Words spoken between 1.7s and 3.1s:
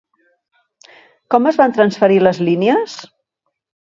transferir les línies?